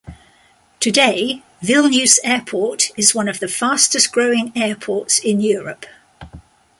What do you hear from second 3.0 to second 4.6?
one of the fastest-growing